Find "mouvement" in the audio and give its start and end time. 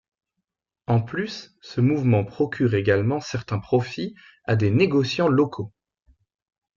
1.79-2.25